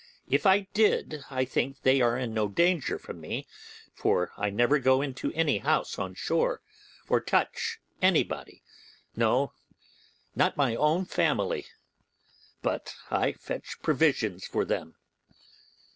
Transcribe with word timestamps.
If 0.27 0.47
I 0.47 0.61
did, 0.73 1.25
I 1.29 1.45
think 1.45 1.83
they 1.83 2.01
are 2.01 2.17
in 2.17 2.33
no 2.33 2.47
danger 2.47 2.97
from 2.97 3.21
me, 3.21 3.45
for 3.93 4.31
I 4.35 4.49
never 4.49 4.79
go 4.79 4.99
into 5.03 5.31
any 5.33 5.59
house 5.59 5.99
on 5.99 6.15
shore, 6.15 6.63
or 7.07 7.21
touch 7.21 7.77
anybody, 8.01 8.63
no, 9.15 9.53
not 10.35 10.53
of 10.53 10.57
my 10.57 10.75
own 10.75 11.05
family; 11.05 11.67
but 12.63 12.95
I 13.11 13.33
fetch 13.33 13.77
provisions 13.83 14.47
for 14.47 14.65
them. 14.65 14.95